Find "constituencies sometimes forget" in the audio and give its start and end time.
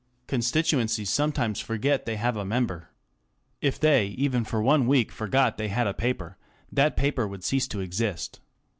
0.25-2.07